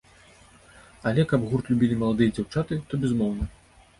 [1.09, 3.45] Але каб гурт любілі маладыя дзяўчаты, то, безумоўна.